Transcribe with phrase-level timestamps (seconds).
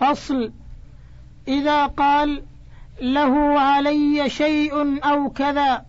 [0.00, 0.52] فصل.
[1.48, 2.42] إذا قال
[3.00, 5.84] له علي شيء أو كذا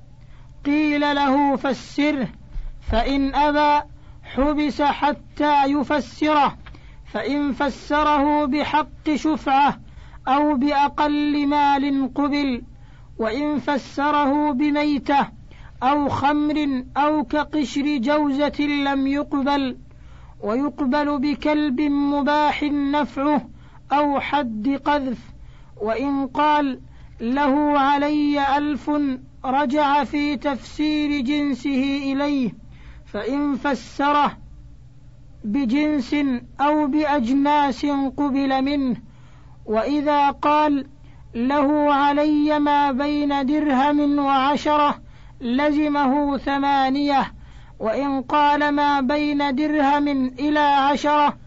[0.65, 2.27] قيل له فسره
[2.91, 3.87] فإن أبى
[4.23, 6.57] حبس حتى يفسره
[7.13, 9.79] فإن فسره بحق شفعة
[10.27, 12.61] أو بأقل مال قبل
[13.19, 15.27] وإن فسره بميتة
[15.83, 19.77] أو خمر أو كقشر جوزة لم يقبل
[20.41, 23.49] ويقبل بكلب مباح نفعه
[23.91, 25.19] أو حد قذف
[25.81, 26.79] وإن قال
[27.21, 28.91] له علي ألف
[29.45, 32.55] رجع في تفسير جنسه إليه
[33.05, 34.37] فإن فسره
[35.43, 36.15] بجنس
[36.61, 37.85] أو بأجناس
[38.17, 38.95] قبل منه
[39.65, 40.87] وإذا قال
[41.35, 45.01] له علي ما بين درهم وعشرة
[45.41, 47.33] لزمه ثمانية
[47.79, 50.07] وإن قال ما بين درهم
[50.39, 51.37] إلى عشرة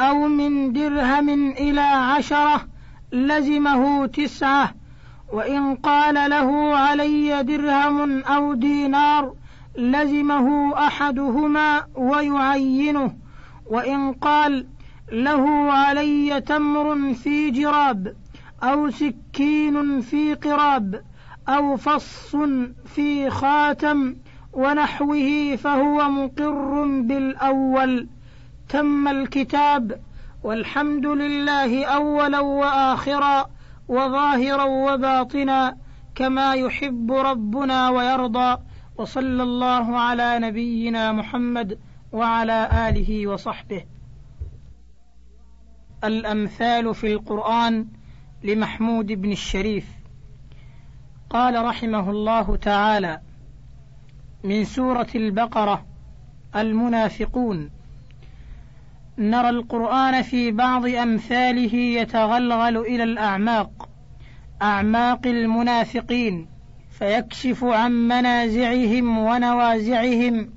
[0.00, 2.66] أو من درهم إلى عشرة
[3.12, 4.74] لزمه تسعة
[5.32, 9.34] وإن قال له علي درهم أو دينار
[9.76, 13.14] لزمه أحدهما ويعينه
[13.66, 14.66] وإن قال
[15.12, 18.14] له علي تمر في جراب
[18.62, 21.02] أو سكين في قراب
[21.48, 22.36] أو فص
[22.84, 24.16] في خاتم
[24.52, 28.08] ونحوه فهو مقر بالأول.
[28.68, 30.00] تم الكتاب
[30.42, 33.50] والحمد لله أولا وآخرا
[33.88, 35.76] وظاهرا وباطنا
[36.14, 38.62] كما يحب ربنا ويرضى
[38.96, 41.78] وصلى الله على نبينا محمد
[42.12, 43.84] وعلى آله وصحبه.
[46.04, 47.86] الأمثال في القرآن
[48.44, 49.86] لمحمود بن الشريف.
[51.30, 53.20] قال رحمه الله تعالى
[54.44, 55.86] من سورة البقرة
[56.56, 57.70] المنافقون.
[59.18, 63.88] نرى القرآن في بعض أمثاله يتغلغل إلى الأعماق
[64.62, 66.48] أعماق المنافقين
[66.90, 70.50] فيكشف عن منازعهم ونوازعهم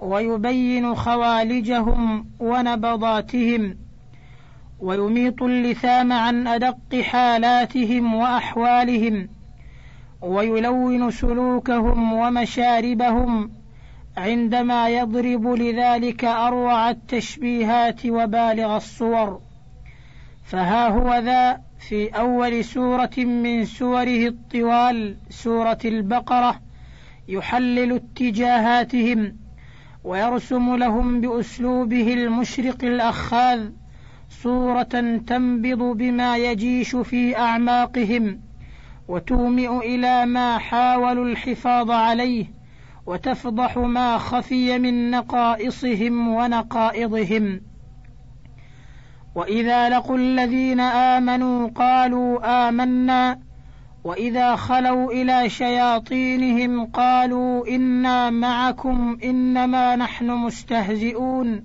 [0.00, 3.76] ويبين خوالجهم ونبضاتهم
[4.80, 9.28] ويميط اللثام عن أدق حالاتهم وأحوالهم
[10.20, 13.61] ويلون سلوكهم ومشاربهم
[14.16, 19.40] عندما يضرب لذلك أروع التشبيهات وبالغ الصور.
[20.44, 26.60] فها هو ذا في أول سورة من سوره الطوال سورة البقرة
[27.28, 29.36] يحلل اتجاهاتهم
[30.04, 33.70] ويرسم لهم بأسلوبه المشرق الأخاذ
[34.30, 38.40] صورة تنبض بما يجيش في أعماقهم
[39.08, 42.61] وتومئ إلى ما حاولوا الحفاظ عليه.
[43.06, 47.60] وتفضح ما خفي من نقائصهم ونقائضهم.
[49.34, 53.38] وإذا لقوا الذين آمنوا قالوا آمنا.
[54.04, 61.64] وإذا خلوا إلى شياطينهم قالوا إنا معكم إنما نحن مستهزئون.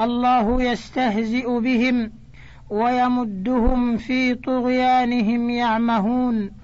[0.00, 2.12] الله يستهزئ بهم
[2.70, 6.63] ويمدهم في طغيانهم يعمهون.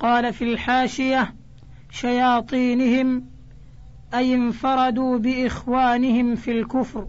[0.00, 1.34] قال في الحاشية
[1.90, 3.24] شياطينهم
[4.14, 7.08] أي انفردوا بإخوانهم في الكفر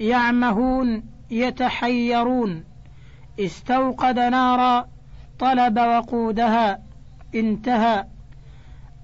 [0.00, 2.64] يعمهون يتحيرون
[3.40, 4.88] استوقد نارا
[5.38, 6.82] طلب وقودها
[7.34, 8.06] انتهى.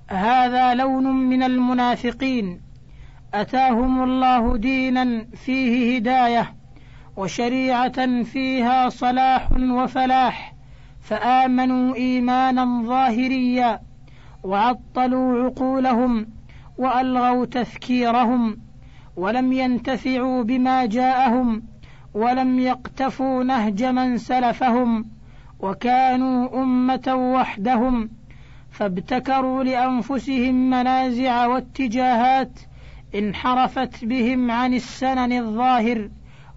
[0.08, 2.60] هذا لون من المنافقين
[3.34, 6.54] أتاهم الله دينا فيه هداية
[7.16, 10.55] وشريعة فيها صلاح وفلاح.
[11.06, 13.80] فآمنوا إيمانا ظاهريا
[14.44, 16.26] وعطلوا عقولهم
[16.78, 18.56] وألغوا تذكيرهم
[19.16, 21.62] ولم ينتفعوا بما جاءهم
[22.14, 25.06] ولم يقتفوا نهج من سلفهم
[25.60, 28.10] وكانوا أمة وحدهم
[28.70, 32.60] فابتكروا لأنفسهم منازع واتجاهات
[33.14, 36.10] انحرفت بهم عن السنن الظاهر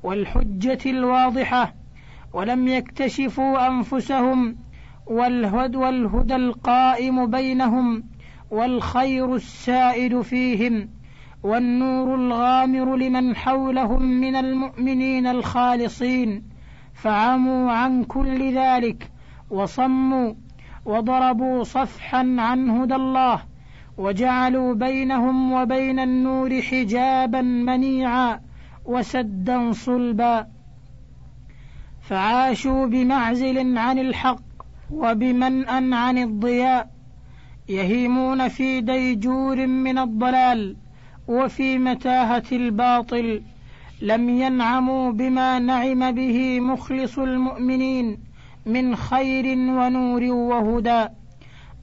[0.03, 1.78] والحجة الواضحة.
[2.33, 4.55] ولم يكتشفوا أنفسهم
[5.07, 8.03] والهدى, والهدى القائم بينهم
[8.51, 10.89] والخير السائد فيهم
[11.43, 16.43] والنور الغامر لمن حولهم من المؤمنين الخالصين
[16.93, 19.11] فعموا عن كل ذلك
[19.49, 20.33] وصموا
[20.85, 23.41] وضربوا صفحا عن هدى الله
[23.97, 28.39] وجعلوا بينهم وبين النور حجابا منيعا
[28.85, 30.47] وسدا صلبا
[32.09, 34.41] فعاشوا بمعزل عن الحق
[34.91, 36.89] وبمنأ عن الضياء
[37.69, 40.75] يهيمون في ديجور من الضلال
[41.27, 43.41] وفي متاهة الباطل
[44.01, 48.17] لم ينعموا بما نعم به مخلص المؤمنين
[48.65, 51.07] من خير ونور وهدى.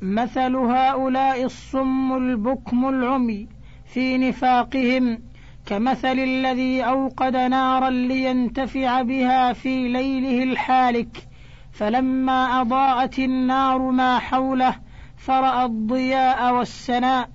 [0.03, 3.49] مثل هؤلاء الصم البكم العمي
[3.85, 5.19] في نفاقهم
[5.67, 11.29] كمثل الذي أوقد نارا لينتفع بها في ليله الحالك
[11.73, 14.75] فلما أضاءت النار ما حوله
[15.17, 17.29] فرأى الضياء والسناء.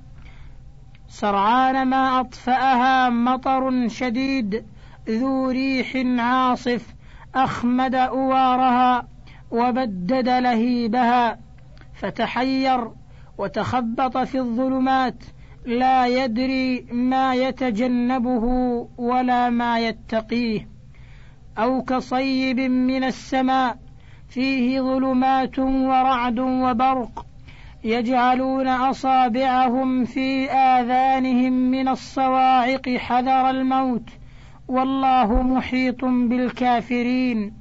[1.07, 4.66] سرعان ما أطفأها مطر شديد
[5.10, 6.95] ذو ريح عاصف
[7.36, 9.07] أخمد أوارها
[9.51, 11.39] وبدد لهيبها.
[11.94, 12.92] فتحير
[13.38, 15.24] وتخبط في الظلمات
[15.65, 18.45] لا يدري ما يتجنبه
[18.97, 20.67] ولا ما يتقيه.
[21.57, 23.77] أو كصيب من السماء
[24.29, 27.25] فيه ظلمات ورعد وبرق
[27.83, 34.09] يجعلون أصابعهم في آذانهم من الصواعق حذر الموت.
[34.67, 37.53] والله محيط بالكافرين.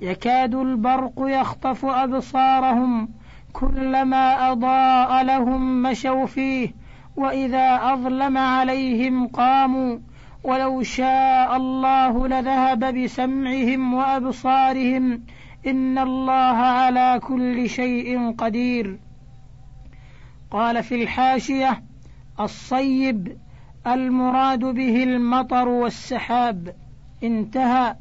[0.00, 3.08] يكاد البرق يخطف أبصارهم
[3.52, 6.79] كلما أضاء لهم مشوا فيه.
[7.20, 9.98] وإذا أظلم عليهم قاموا
[10.44, 15.22] ولو شاء الله لذهب بسمعهم وأبصارهم
[15.66, 18.98] إن الله على كل شيء قدير.
[20.50, 21.82] قال في الحاشية
[22.40, 23.36] الصيب
[23.86, 26.74] المراد به المطر والسحاب.
[27.24, 27.96] انتهى.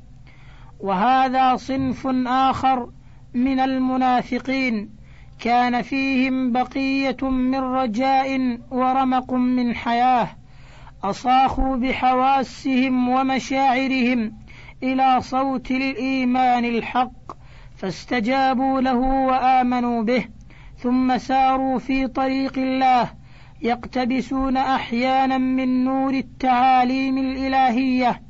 [0.80, 2.90] وهذا صنف آخر
[3.34, 4.99] من المنافقين.
[5.40, 10.28] كان فيهم بقية من رجاء ورمق من حياة
[11.04, 14.34] أصاخوا بحواسهم ومشاعرهم
[14.84, 17.12] إلى صوت الإيمان الحق
[17.78, 20.26] فاستجابوا له وآمنوا به
[20.78, 23.10] ثم ساروا في طريق الله
[23.62, 28.22] يقتبسون أحيانا من نور التعاليم الإلهية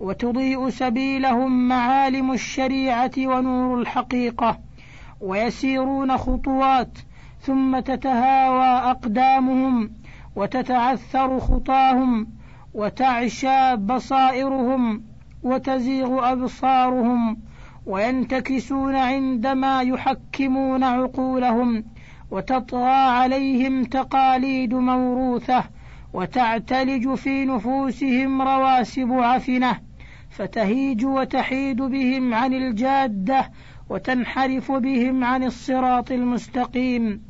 [0.00, 4.63] وتضيء سبيلهم معالم الشريعة ونور الحقيقة.
[5.20, 6.98] ويسيرون خطوات
[7.40, 9.90] ثم تتهاوى أقدامهم
[10.36, 12.28] وتتعثر خطاهم
[12.74, 15.02] وتعشى بصائرهم
[15.42, 17.38] وتزيغ أبصارهم
[17.86, 21.84] وينتكسون عندما يحكمون عقولهم
[22.30, 25.64] وتطغى عليهم تقاليد موروثة
[26.12, 29.80] وتعتلج في نفوسهم رواسب عفنة
[30.30, 33.50] فتهيج وتحيد بهم عن الجادة
[33.94, 37.22] وتنحرف بهم عن الصراط المستقيم.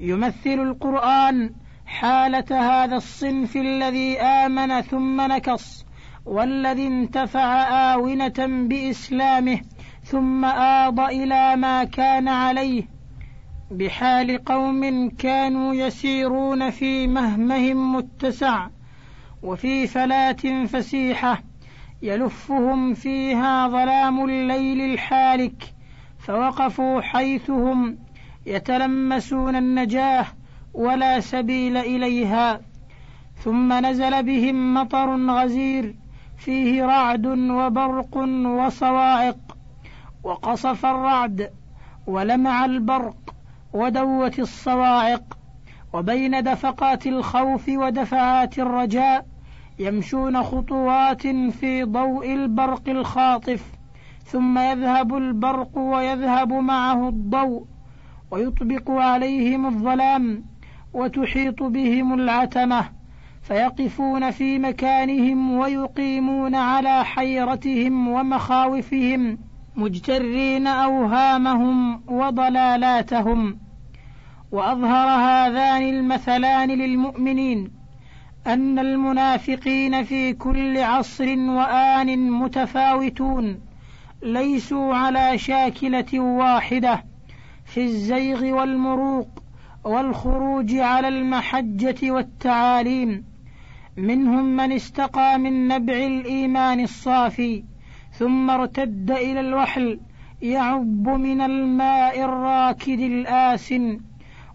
[0.00, 1.54] يمثل القرآن
[1.86, 5.86] حالة هذا الصنف الذي آمن ثم نكص
[6.26, 7.62] والذي انتفع
[7.94, 9.60] آونة بإسلامه
[10.04, 12.88] ثم آض إلى ما كان عليه.
[13.70, 18.68] بحال قوم كانوا يسيرون في مهمهم متسع
[19.42, 21.42] وفي فلاة فسيحة
[22.04, 25.74] يلفهم فيها ظلام الليل الحالك
[26.18, 27.98] فوقفوا حيثهم
[28.46, 30.26] يتلمسون النجاة
[30.74, 32.60] ولا سبيل إليها.
[33.44, 35.94] ثم نزل بهم مطر غزير
[36.38, 39.56] فيه رعد وبرق وصواعق
[40.24, 41.50] وقصف الرعد
[42.06, 43.34] ولمع البرق
[43.72, 45.38] ودوت الصواعق
[45.92, 49.26] وبين دفقات الخوف ودفعات الرجاء
[49.78, 53.64] يمشون خطوات في ضوء البرق الخاطف
[54.24, 57.64] ثم يذهب البرق ويذهب معه الضوء
[58.30, 60.44] ويطبق عليهم الظلام
[60.94, 62.84] وتحيط بهم العتمة
[63.42, 69.38] فيقفون في مكانهم ويقيمون على حيرتهم ومخاوفهم
[69.76, 73.58] مجترين أوهامهم وضلالاتهم.
[74.52, 77.83] وأظهر هذان المثلان للمؤمنين
[78.46, 83.60] أن المنافقين في كل عصر وآن متفاوتون
[84.22, 87.04] ليسوا على شاكلة واحدة
[87.64, 89.28] في الزيغ والمروق
[89.84, 93.24] والخروج على المحجة والتعاليم.
[93.96, 97.64] منهم من استقى من نبع الإيمان الصافي
[98.12, 100.00] ثم ارتد إلى الوحل
[100.42, 104.00] يعب من الماء الراكد الآسن.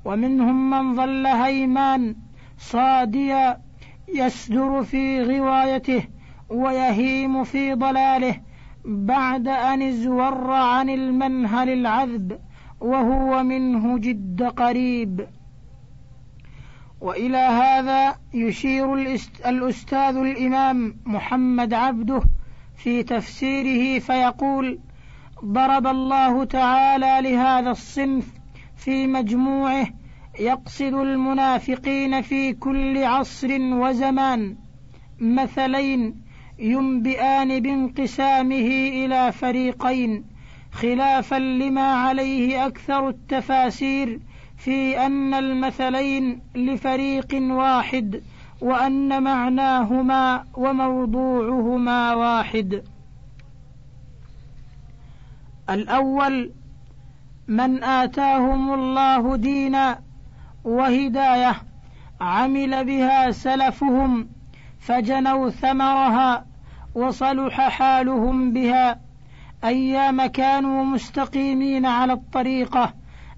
[0.06, 2.16] ومنهم من ظل هيمان
[2.58, 3.69] صاديا
[4.16, 6.04] يسدر في غوايته
[6.50, 8.42] ويهيم في ضلاله
[8.86, 12.40] بعد أن ازور عن المنهل العذب
[12.80, 15.28] وهو منه جد قريب.
[17.02, 18.94] وإلى هذا يشير
[19.46, 22.22] الأستاذ الإمام محمد عبده
[22.76, 24.80] في تفسيره فيقول
[25.46, 28.34] ضرب الله تعالى لهذا الصنف
[28.76, 29.88] في مجموعه
[30.40, 34.56] يقصد المنافقين في كل عصر وزمان
[35.20, 36.22] مثلين
[36.60, 38.68] ينبئان بانقسامه
[39.06, 40.26] إلى فريقين
[40.72, 44.20] خلافا لما عليه أكثر التفاسير
[44.58, 48.24] في أن المثلين لفريق واحد
[48.62, 52.84] وأن معناهما وموضوعهما واحد.
[55.70, 56.52] الأول
[57.48, 60.09] من آتاهم الله دينا
[60.64, 61.56] وهداية.
[62.22, 64.30] عمل بها سلفهم
[64.80, 66.46] فجنوا ثمرها
[66.96, 69.00] وصلح حالهم بها.
[69.64, 72.94] أيام كانوا مستقيمين على الطريقة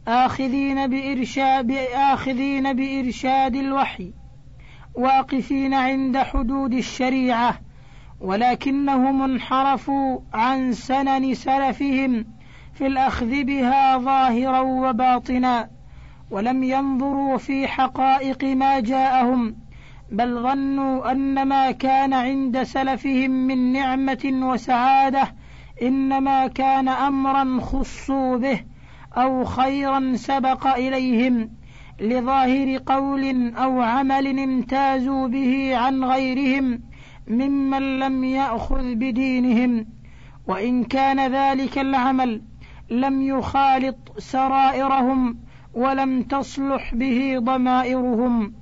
[0.07, 4.13] آخذين بإرشاد آخذين بإرشاد الوحي
[4.95, 7.59] واقفين عند حدود الشريعة.
[8.21, 12.25] ولكنهم انحرفوا عن سنن سلفهم
[12.73, 15.69] في الأخذ بها ظاهرا وباطنا.
[16.31, 19.55] ولم ينظروا في حقائق ما جاءهم
[20.11, 25.33] بل ظنوا أن ما كان عند سلفهم من نعمة وسعادة
[25.81, 28.59] إنما كان أمرا خصوا به
[29.17, 31.49] أو خيرا سبق إليهم
[31.99, 36.81] لظاهر قول أو عمل امتازوا به عن غيرهم
[37.27, 39.85] ممن لم يأخذ بدينهم
[40.47, 42.41] وإن كان ذلك العمل
[42.89, 45.37] لم يخالط سرائرهم
[45.73, 48.53] ولم تصلح به ضمائرهم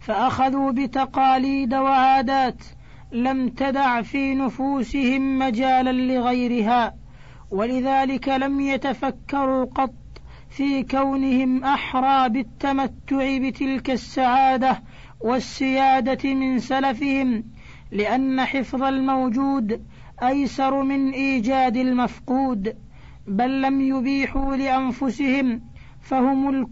[0.00, 2.64] فأخذوا بتقاليد وعادات
[3.12, 6.94] لم تدع في نفوسهم مجالا لغيرها
[7.50, 9.94] ولذلك لم يتفكروا قط
[10.50, 14.82] في كونهم أحرى بالتمتع بتلك السعادة
[15.20, 17.44] والسيادة من سلفهم
[17.92, 19.84] لأن حفظ الموجود
[20.22, 22.76] أيسر من إيجاد المفقود
[23.26, 25.69] بل لم يبيحوا لأنفسهم
[26.00, 26.70] فهم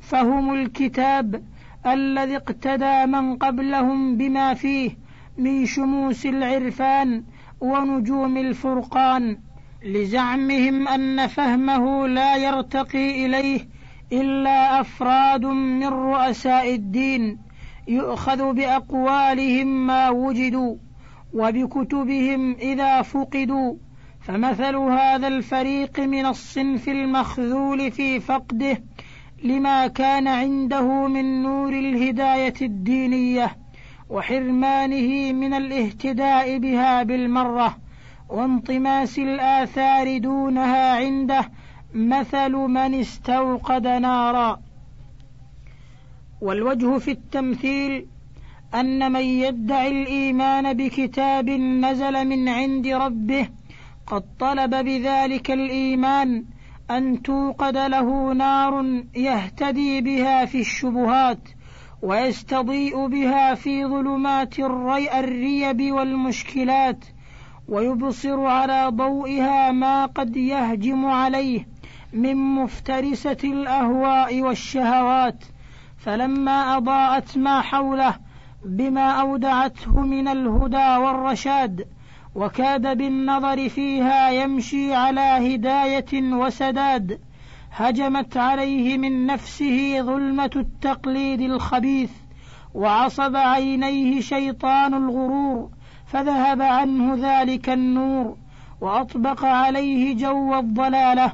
[0.00, 1.42] فهم الكتاب
[1.86, 4.90] الذي اقتدى من قبلهم بما فيه
[5.38, 7.24] من شموس العرفان
[7.60, 9.38] ونجوم الفرقان
[9.84, 13.60] لزعمهم أن فهمه لا يرتقي إليه
[14.12, 17.38] إلا أفراد من رؤساء الدين
[17.88, 20.76] يؤخذ بأقوالهم ما وجدوا
[21.34, 23.74] وبكتبهم إذا فقدوا.
[24.26, 28.82] فمثل هذا الفريق من الصنف المخذول في فقده
[29.42, 33.56] لما كان عنده من نور الهداية الدينية
[34.10, 37.76] وحرمانه من الاهتداء بها بالمرة
[38.28, 41.50] وانطماس الآثار دونها عنده
[41.94, 44.60] مثل من استوقد نارا.
[46.40, 48.06] والوجه في التمثيل
[48.74, 53.48] أن من يدعي الإيمان بكتاب نزل من عند ربه
[54.06, 56.44] قد طلب بذلك الإيمان
[56.90, 61.48] أن توقد له نار يهتدي بها في الشبهات
[62.02, 67.04] ويستضيء بها في ظلمات الريب والمشكلات
[67.68, 71.68] ويبصر على ضوئها ما قد يهجم عليه
[72.12, 75.44] من مفترسة الأهواء والشهوات
[75.98, 78.14] فلما أضاءت ما حوله
[78.64, 81.95] بما أودعته من الهدى والرشاد
[82.36, 87.20] وكاد بالنظر فيها يمشي على هداية وسداد
[87.72, 92.10] هجمت عليه من نفسه ظلمة التقليد الخبيث
[92.74, 95.70] وعصب عينيه شيطان الغرور
[96.06, 98.36] فذهب عنه ذلك النور
[98.80, 101.32] وأطبق عليه جو الضلالة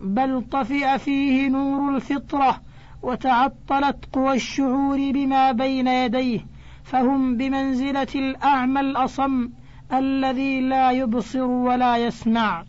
[0.00, 2.60] بل طفئ فيه نور الفطرة
[3.02, 6.40] وتعطلت قوى الشعور بما بين يديه
[6.84, 9.48] فهم بمنزلة الأعمى الأصم
[9.92, 12.64] الذي لا يبصر ولا يسمع.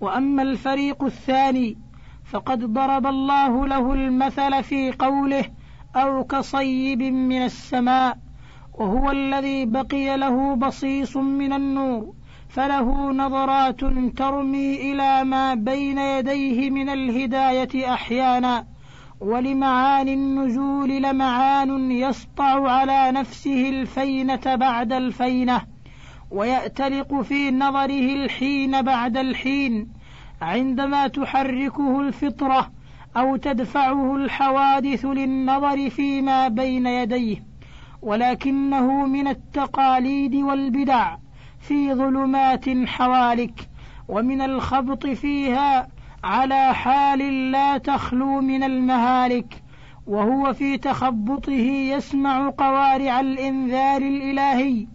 [0.00, 1.78] وأما الفريق الثاني
[2.24, 5.44] فقد ضرب الله له المثل في قوله
[5.96, 8.18] أو كصيب من السماء
[8.74, 12.14] وهو الذي بقي له بصيص من النور
[12.48, 13.80] فله نظرات
[14.16, 18.66] ترمي إلى ما بين يديه من الهداية أحيانا
[19.20, 25.71] ولمعاني النزول لمعان يسطع على نفسه الفينة بعد الفينة.
[26.32, 29.88] ويأتلق في نظره الحين بعد الحين
[30.42, 32.70] عندما تحركه الفطرة
[33.16, 37.44] أو تدفعه الحوادث للنظر فيما بين يديه.
[38.02, 41.16] ولكنه من التقاليد والبدع
[41.60, 43.68] في ظلمات حوالك
[44.08, 45.88] ومن الخبط فيها
[46.24, 49.62] على حال لا تخلو من المهالك
[50.06, 54.86] وهو في تخبطه يسمع قوارع الإنذار الإلهي.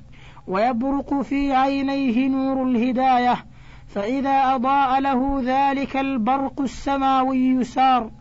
[0.47, 3.45] ويبرق في عينيه نور الهداية
[3.87, 8.11] فإذا أضاء له ذلك البرق السماوي سار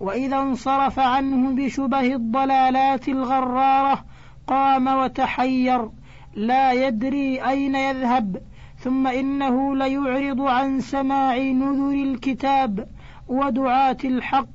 [0.00, 4.04] وإذا انصرف عنه بشبه الضلالات الغرارة
[4.46, 5.90] قام وتحير.
[6.34, 8.42] لا يدري أين يذهب
[8.78, 12.88] ثم إنه ليعرض عن سماع نذر الكتاب
[13.28, 14.46] ودعاة الحق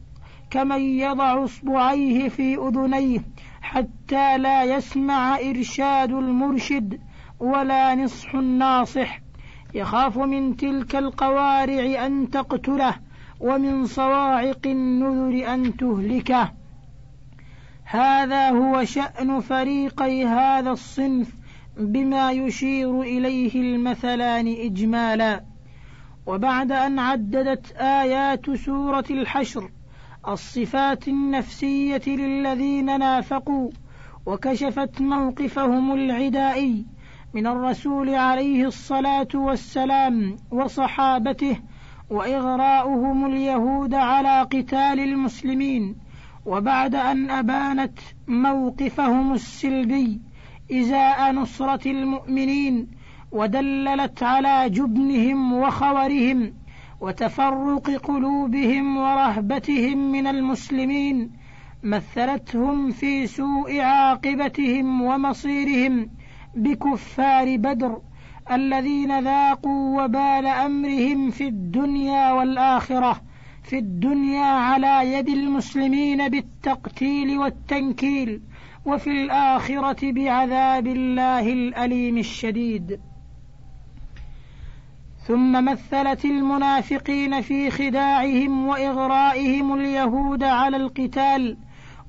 [0.52, 3.20] كمن يضع اصبعيه في أذنيه
[3.62, 7.00] حتى لا يسمع إرشاد المرشد.
[7.40, 9.22] ولا نصح الناصح.
[9.74, 12.96] يخاف من تلك القوارع أن تقتله
[13.40, 16.52] ومن صواعق النذر أن تهلكه.
[17.84, 21.36] هذا هو شأن فريقي هذا الصنف
[21.78, 25.44] بما يشير إليه المثلان إجمالا.
[26.26, 29.70] وبعد أن عددت آيات سورة الحشر
[30.28, 33.70] الصفات النفسية للذين نافقوا
[34.26, 36.86] وكشفت موقفهم العدائي
[37.34, 41.60] من الرسول عليه الصلاة والسلام وصحابته
[42.10, 45.96] وإغراؤهم اليهود على قتال المسلمين
[46.46, 50.22] وبعد أن أبانت موقفهم السلبي
[50.72, 52.88] إزاء نصرة المؤمنين
[53.32, 56.54] ودللت على جبنهم وخورهم
[57.02, 61.32] وتفرق قلوبهم ورهبتهم من المسلمين
[61.84, 66.10] مثلتهم في سوء عاقبتهم ومصيرهم.
[66.56, 68.02] بكفار بدر
[68.52, 73.22] الذين ذاقوا وبال أمرهم في الدنيا والآخرة
[73.64, 78.42] في الدنيا على يد المسلمين بالتقتيل والتنكيل
[78.86, 83.00] وفي الآخرة بعذاب الله الأليم الشديد.
[85.28, 91.58] ثم مثلت المنافقين في خداعهم وإغرائهم اليهود على القتال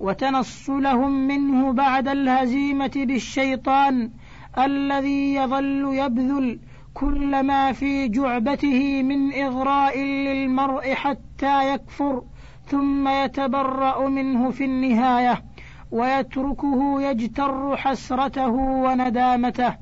[0.01, 4.11] وتنصلهم منه بعد الهزيمة بالشيطان
[4.59, 6.59] الذي يظل يبذل
[6.95, 12.23] كل ما في جعبته من إغراء للمرء حتى يكفر
[12.67, 15.43] ثم يتبرأ منه في النهاية
[15.91, 19.75] ويتركه يجتر حسرته وندامته.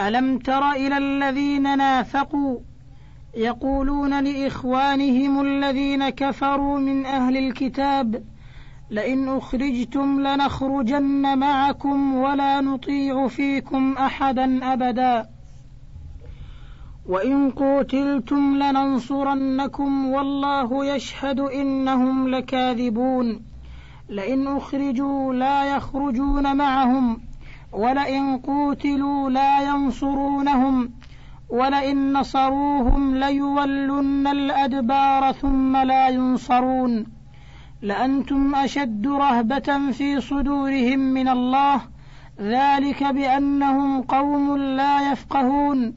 [0.00, 2.58] ألم تر إلى الذين نافقوا؟
[3.36, 8.22] يقولون لإخوانهم الذين كفروا من أهل الكتاب
[8.90, 15.26] لئن أخرجتم لنخرجن معكم ولا نطيع فيكم أحدا أبدا.
[17.06, 23.40] وإن قوتلتم لننصرنكم والله يشهد إنهم لكاذبون.
[24.08, 27.20] لئن أخرجوا لا يخرجون معهم
[27.72, 30.90] ولئن قوتلوا لا ينصرونهم
[31.48, 37.19] ولئن نصروهم ليولن الأدبار ثم لا ينصرون.
[37.82, 41.80] لأنتم أشد رهبة في صدورهم من الله.
[42.40, 45.94] ذلك بأنهم قوم لا يفقهون.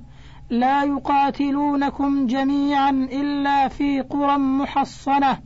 [0.49, 5.39] لا يقاتلونكم جميعا إلا في قرى محصنة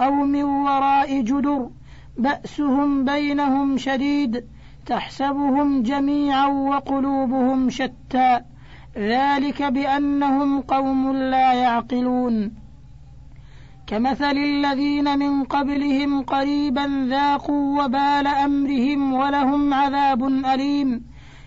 [0.00, 1.70] أو من وراء جدر.
[2.18, 4.44] بأسهم بينهم شديد.
[4.86, 8.40] تحسبهم جميعا وقلوبهم شتى.
[8.96, 12.67] ذلك بأنهم قوم لا يعقلون.
[13.88, 21.04] كمثل الذين من قبلهم قريبا ذاقوا وبال أمرهم ولهم عذاب أليم.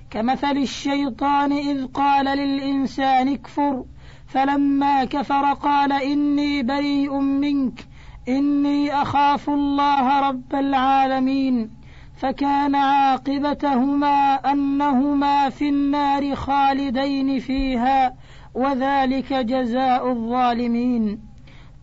[0.10, 3.86] كمثل الشيطان إذ قال للإنسان اكفر
[4.28, 7.88] فلما كفر قال إني بريء منك
[8.30, 11.70] إني أخاف الله رب العالمين.
[12.18, 18.14] فكان عاقبتهما أنهما في النار خالدين فيها
[18.56, 21.31] وذلك جزاء الظالمين.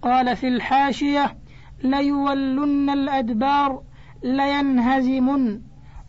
[0.03, 1.37] قال في الحاشية
[1.85, 3.83] ليولن الأدبار
[4.23, 5.61] لينهزمن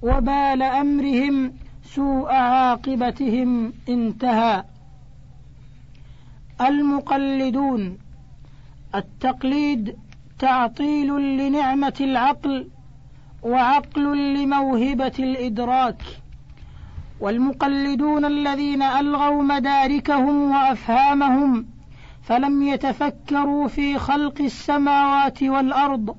[0.01, 4.63] وبال أمرهم سوء عاقبتهم انتهى.
[6.61, 7.97] المقلدون
[8.95, 9.97] التقليد
[10.39, 12.67] تعطيل لنعمة العقل
[13.43, 16.01] وعقل لموهبة الإدراك.
[17.19, 21.65] والمقلدون الذين ألغوا مداركهم وأفهامهم
[22.29, 26.15] فلم يتفكروا في خلق السماوات والأرض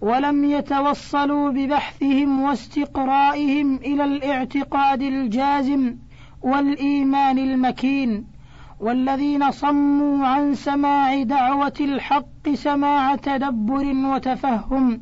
[0.00, 5.96] ولم يتوصلوا ببحثهم واستقرائهم إلى الاعتقاد الجازم
[6.42, 8.26] والإيمان المكين
[8.80, 15.00] والذين صموا عن سماع دعوة الحق سماع تدبر وتفهم.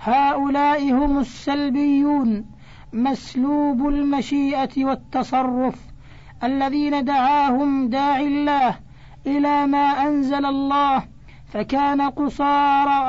[0.00, 2.44] هؤلاء هم السلبيون
[2.92, 5.78] مسلوب المشيئة والتصرف
[6.44, 8.85] الذين دعاهم داعي الله
[9.26, 11.02] إلى ما أنزل الله
[11.52, 13.06] فكان قصارى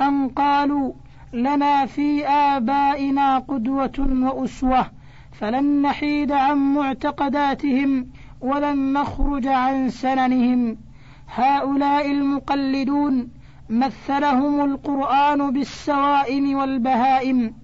[0.00, 0.92] أن قالوا
[1.32, 4.90] لنا في آبائنا قدوة وأسوة
[5.32, 8.06] فلن نحيد عن معتقداتهم
[8.40, 10.76] ولن نخرج عن سننهم.
[11.34, 13.28] هؤلاء المقلدون
[13.70, 17.54] مثلهم القرآن بالسوائم والبهائم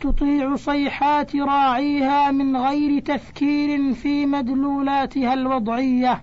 [0.00, 6.22] تطيع صيحات راعيها من غير تفكير في مدلولاتها الوضعية.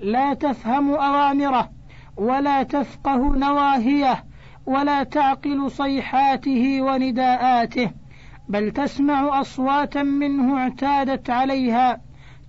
[0.00, 1.70] لا تفهم أوامره
[2.16, 4.24] ولا تفقه نواهيه
[4.66, 7.90] ولا تعقل صيحاته ونداءاته
[8.48, 12.00] بل تسمع أصواتا منه اعتادت عليها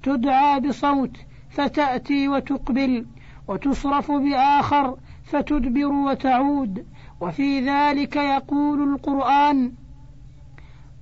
[0.03, 1.17] تدعى بصوت
[1.49, 3.05] فتأتي وتقبل
[3.47, 6.85] وتصرف بآخر فتدبر وتعود
[7.21, 9.71] وفي ذلك يقول القرآن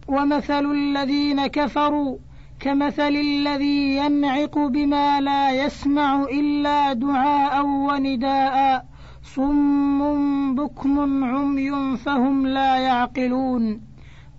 [0.07, 2.17] ومثل الذين كفروا
[2.59, 8.85] كمثل الذي ينعق بما لا يسمع إلا دعاء ونداء
[9.23, 13.81] صم بكم عمي فهم لا يعقلون.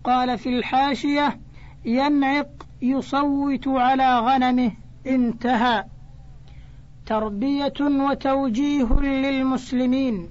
[0.04, 1.40] قال في الحاشية
[1.84, 2.48] ينعق
[2.82, 4.72] يصوت على غنمه
[5.06, 5.84] انتهى.
[7.06, 10.28] تربية وتوجيه للمسلمين.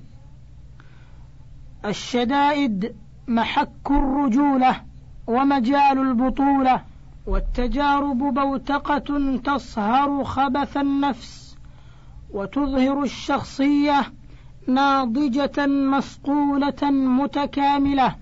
[1.86, 2.96] الشدائد
[3.28, 4.82] محك الرجولة
[5.28, 6.95] ومجال البطولة.
[7.28, 11.58] والتجارب بوتقة تصهر خبث النفس
[12.34, 14.14] وتظهر الشخصية
[14.68, 18.16] ناضجة مصقوله متكاملة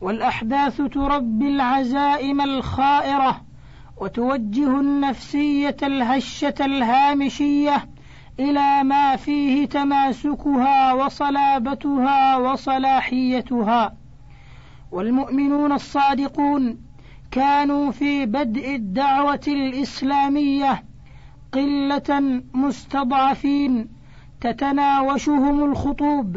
[0.00, 3.40] والأحداث تربي العزائم الخائرة
[3.96, 7.88] وتوجه النفسية الهشة الهامشية
[8.40, 13.94] إلى ما فيه تماسكها وصلابتها وصلاحيتها.
[14.92, 16.83] والمؤمنون الصادقون
[17.34, 20.84] كانوا في بدء الدعوة الإسلامية
[21.52, 23.88] قلة مستضعفين
[24.40, 26.36] تتناوشهم الخطوب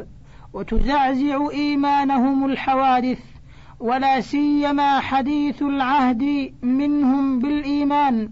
[0.53, 3.19] وتزعزع إيمانهم الحوادث
[3.79, 8.29] ولا سيما حديث العهد منهم بالإيمان.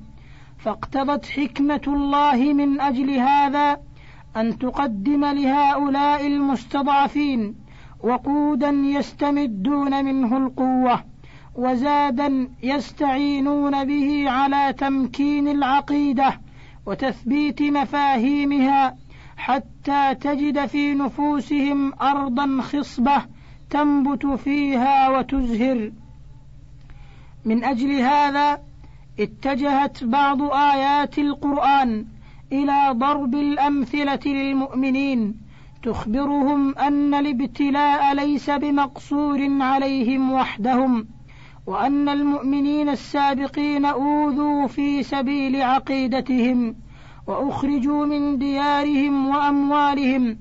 [0.57, 3.77] فاقتضت حكمة الله من أجل هذا
[4.37, 7.55] أن تقدم لهؤلاء المستضعفين
[8.03, 11.14] وقودا يستمدون منه القوة.
[11.55, 16.39] وزادا يستعينون به على تمكين العقيدة
[16.85, 18.97] وتثبيت مفاهيمها
[19.37, 23.25] حتى تجد في نفوسهم أرضا خصبة
[23.69, 25.91] تنبت فيها وتزهر.
[27.45, 28.61] من أجل هذا
[29.19, 32.05] اتجهت بعض آيات القرآن
[32.51, 35.35] إلى ضرب الأمثلة للمؤمنين
[35.83, 41.07] تخبرهم أن الابتلاء ليس بمقصور عليهم وحدهم
[41.67, 46.75] وأن المؤمنين السابقين أوذوا في سبيل عقيدتهم
[47.27, 50.37] وأخرجوا من ديارهم وأموالهم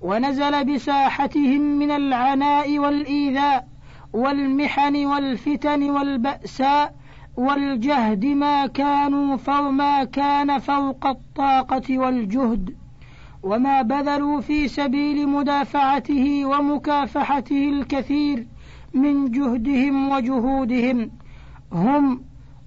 [0.00, 3.68] ونزل بساحتهم من العناء والإيذاء
[4.12, 6.94] والمحن والفتن والبأساء
[7.36, 12.76] والجهد ما كانوا فوما كان فوق الطاقة والجهد
[13.42, 18.46] وما بذلوا في سبيل مدافعته ومكافحته الكثير
[18.94, 21.10] من جهدهم وجهودهم
[21.72, 22.20] هم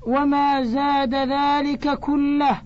[0.08, 2.62] وما زاد ذلك كله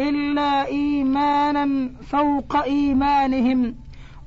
[0.00, 3.74] إلا إيمانا فوق إيمانهم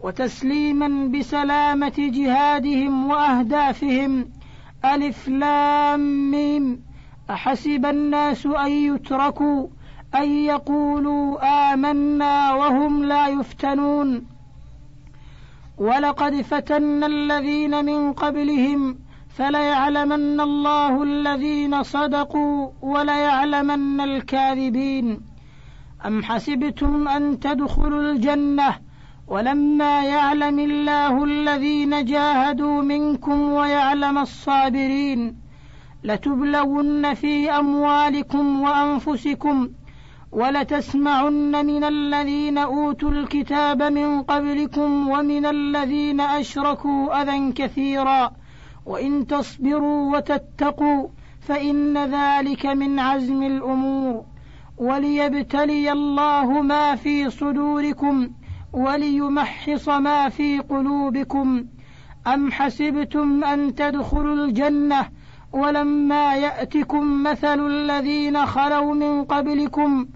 [0.01, 4.25] وتسليما بسلامة جهادهم وأهدافهم.
[4.85, 6.83] ألف لام ميم.
[7.29, 9.67] أحسب الناس أن يتركوا
[10.15, 11.39] أن يقولوا
[11.73, 14.32] آمنا وهم لا يفتنون.
[15.77, 25.21] ولقد فتنا الذين من قبلهم فليعلمن الله الذين صدقوا وليعلمن الكاذبين.
[26.05, 28.75] أم حسبتم أن تدخلوا الجنة
[29.27, 35.37] ولما يعلم الله الذين جاهدوا منكم ويعلم الصابرين؟
[36.03, 39.69] لتبلون في أموالكم وأنفسكم
[40.33, 48.31] ولتسمعن من الذين أوتوا الكتاب من قبلكم ومن الذين أشركوا أذى كثيرا.
[48.85, 51.07] وإن تصبروا وتتقوا
[51.41, 54.25] فإن ذلك من عزم الأمور.
[54.77, 58.29] وليبتلي الله ما في صدوركم
[58.73, 61.65] وليمحص ما في قلوبكم.
[62.27, 65.09] أم حسبتم أن تدخلوا الجنة
[65.53, 70.07] ولما يأتكم مثل الذين خلوا من قبلكم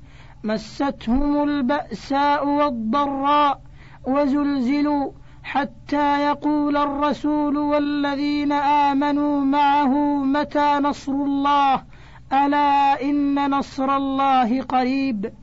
[0.43, 3.61] مستهم البأساء والضراء
[4.07, 5.11] وزلزلوا
[5.43, 11.83] حتى يقول الرسول والذين آمنوا معه متى نصر الله
[12.33, 15.33] ألا إن نصر الله قريب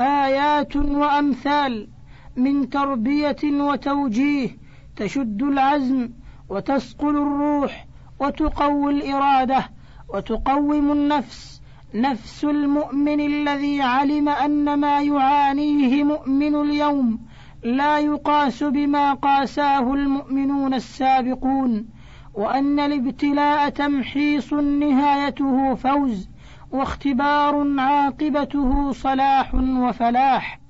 [0.00, 1.88] آيات وأمثال
[2.36, 4.56] من تربية وتوجيه
[4.96, 6.10] تشد العزم
[6.48, 7.86] وتسقل الروح
[8.20, 9.70] وتقوي الإرادة
[10.08, 11.51] وتقوم النفس
[11.94, 17.20] نفس المؤمن الذي علم أن ما يعانيه مؤمن اليوم
[17.64, 21.88] لا يقاس بما قاساه المؤمنون السابقون
[22.34, 26.28] وأن الابتلاء تمحيص نهايته فوز
[26.70, 30.60] واختبار عاقبته صلاح وفلاح.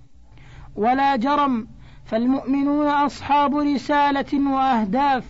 [0.77, 1.67] ولا جرم
[2.05, 5.25] فالمؤمنون أصحاب رسالة وأهداف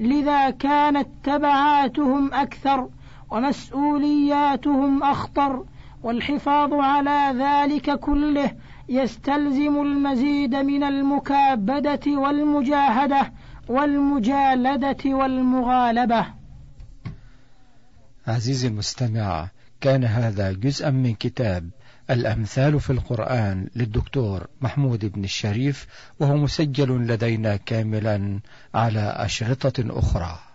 [0.00, 2.88] لذا كانت تبعاتهم أكثر
[3.32, 5.64] ومسؤولياتهم أخطر
[6.02, 8.52] والحفاظ على ذلك كله
[8.88, 13.32] يستلزم المزيد من المكابدة والمجاهدة
[13.68, 16.26] والمجالدة والمغالبة.
[18.26, 19.48] عزيزي المستمع
[19.80, 21.70] كان هذا جزءا من كتاب
[22.10, 25.86] الأمثال في القرآن للدكتور محمود بن الشريف
[26.20, 28.40] وهو مسجل لدينا كاملا
[28.74, 30.51] على أشرطة أخرى.